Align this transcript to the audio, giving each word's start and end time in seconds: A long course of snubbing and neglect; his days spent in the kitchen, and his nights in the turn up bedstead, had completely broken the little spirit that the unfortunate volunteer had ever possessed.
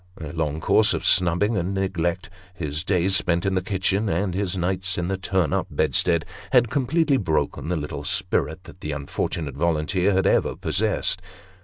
A 0.19 0.31
long 0.33 0.59
course 0.59 0.95
of 0.95 1.05
snubbing 1.05 1.55
and 1.55 1.75
neglect; 1.75 2.31
his 2.55 2.83
days 2.83 3.15
spent 3.15 3.45
in 3.45 3.53
the 3.53 3.61
kitchen, 3.61 4.09
and 4.09 4.33
his 4.33 4.57
nights 4.57 4.97
in 4.97 5.09
the 5.09 5.15
turn 5.19 5.53
up 5.53 5.67
bedstead, 5.69 6.25
had 6.51 6.71
completely 6.71 7.17
broken 7.17 7.69
the 7.69 7.75
little 7.77 8.03
spirit 8.03 8.63
that 8.63 8.81
the 8.81 8.93
unfortunate 8.93 9.53
volunteer 9.53 10.13
had 10.13 10.25
ever 10.25 10.55
possessed. 10.55 11.21